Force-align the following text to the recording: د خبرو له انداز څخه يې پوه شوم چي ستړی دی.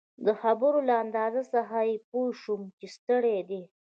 د 0.25 0.27
خبرو 0.41 0.79
له 0.87 0.93
انداز 1.03 1.35
څخه 1.55 1.77
يې 1.87 1.95
پوه 2.09 2.29
شوم 2.41 2.61
چي 2.77 2.87
ستړی 2.95 3.39
دی. 3.49 3.61